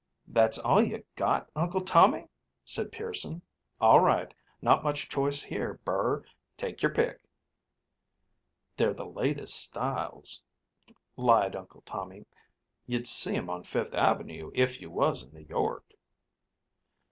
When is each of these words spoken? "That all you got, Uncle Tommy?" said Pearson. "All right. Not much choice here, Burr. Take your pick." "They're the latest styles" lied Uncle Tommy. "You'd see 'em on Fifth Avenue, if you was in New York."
"That 0.27 0.57
all 0.65 0.81
you 0.81 1.05
got, 1.15 1.51
Uncle 1.55 1.81
Tommy?" 1.81 2.27
said 2.65 2.91
Pearson. 2.91 3.43
"All 3.79 3.99
right. 3.99 4.33
Not 4.59 4.83
much 4.83 5.07
choice 5.07 5.43
here, 5.43 5.79
Burr. 5.85 6.25
Take 6.57 6.81
your 6.81 6.91
pick." 6.91 7.23
"They're 8.75 8.95
the 8.95 9.05
latest 9.05 9.61
styles" 9.61 10.41
lied 11.17 11.55
Uncle 11.55 11.83
Tommy. 11.85 12.25
"You'd 12.87 13.05
see 13.05 13.35
'em 13.35 13.51
on 13.51 13.61
Fifth 13.61 13.93
Avenue, 13.93 14.49
if 14.55 14.81
you 14.81 14.89
was 14.89 15.21
in 15.21 15.33
New 15.35 15.45
York." 15.47 15.91